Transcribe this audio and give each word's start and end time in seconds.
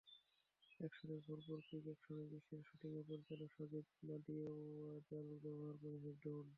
অ্যাকশনে 0.79 1.15
ভরপুর 1.25 1.57
কিক-এ 1.61 1.89
অ্যাকশন 1.89 2.17
দৃশ্যের 2.31 2.61
শুটিংয়ে 2.67 3.03
পরিচালক 3.09 3.49
সাজিদ 3.55 3.85
নাদিয়াদওয়ালা 4.03 5.35
ব্যবহার 5.43 5.75
করেছেন 5.83 6.13
ড্রোন। 6.21 6.45